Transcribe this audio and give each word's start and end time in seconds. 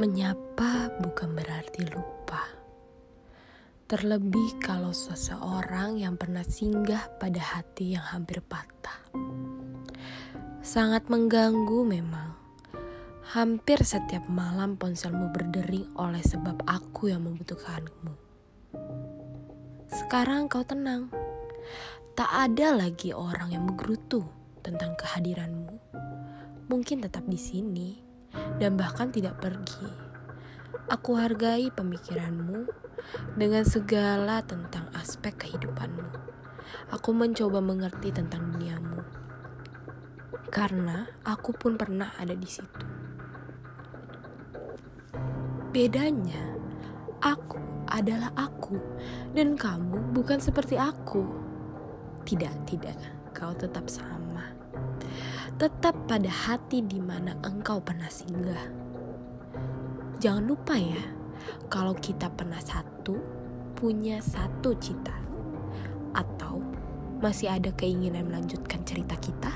Menyapa 0.00 0.96
bukan 0.96 1.36
berarti 1.36 1.84
lupa. 1.92 2.40
Terlebih 3.84 4.56
kalau 4.56 4.96
seseorang 4.96 6.00
yang 6.00 6.16
pernah 6.16 6.40
singgah 6.40 7.12
pada 7.20 7.36
hati 7.36 7.92
yang 7.92 8.08
hampir 8.08 8.40
patah. 8.40 8.96
Sangat 10.64 11.04
mengganggu 11.12 11.84
memang. 11.84 12.32
Hampir 13.36 13.84
setiap 13.84 14.24
malam 14.24 14.80
ponselmu 14.80 15.36
berdering 15.36 15.92
oleh 16.00 16.24
sebab 16.24 16.64
aku 16.64 17.12
yang 17.12 17.28
membutuhkanmu. 17.28 18.16
Sekarang 19.84 20.48
kau 20.48 20.64
tenang. 20.64 21.12
Tak 22.16 22.48
ada 22.48 22.72
lagi 22.72 23.12
orang 23.12 23.52
yang 23.52 23.68
menggerutu 23.68 24.24
tentang 24.64 24.96
kehadiranmu. 24.96 25.76
Mungkin 26.72 27.04
tetap 27.04 27.28
di 27.28 27.36
sini 27.36 28.08
dan 28.60 28.76
bahkan 28.76 29.08
tidak 29.08 29.40
pergi. 29.40 29.88
Aku 30.90 31.14
hargai 31.14 31.70
pemikiranmu 31.70 32.66
dengan 33.38 33.62
segala 33.62 34.42
tentang 34.42 34.90
aspek 34.94 35.34
kehidupanmu. 35.46 36.06
Aku 36.90 37.14
mencoba 37.14 37.62
mengerti 37.62 38.10
tentang 38.10 38.50
duniamu. 38.50 39.02
Karena 40.50 41.06
aku 41.22 41.54
pun 41.54 41.78
pernah 41.78 42.10
ada 42.18 42.34
di 42.34 42.46
situ. 42.46 42.82
Bedanya, 45.70 46.42
aku 47.22 47.62
adalah 47.86 48.34
aku 48.34 48.74
dan 49.30 49.54
kamu 49.54 50.10
bukan 50.10 50.42
seperti 50.42 50.74
aku. 50.74 51.22
Tidak, 52.26 52.54
tidak, 52.66 52.98
kau 53.30 53.54
tetap 53.54 53.86
sama 53.86 54.30
tetap 55.56 55.94
pada 56.08 56.28
hati 56.28 56.80
di 56.84 56.98
mana 57.02 57.36
engkau 57.44 57.80
pernah 57.80 58.08
singgah. 58.08 58.70
Jangan 60.20 60.44
lupa 60.44 60.76
ya, 60.76 61.00
kalau 61.72 61.96
kita 61.96 62.28
pernah 62.32 62.60
satu, 62.60 63.16
punya 63.76 64.20
satu 64.20 64.76
cita. 64.76 65.16
Atau 66.12 66.60
masih 67.24 67.52
ada 67.52 67.72
keinginan 67.72 68.28
melanjutkan 68.28 68.84
cerita 68.84 69.16
kita? 69.16 69.52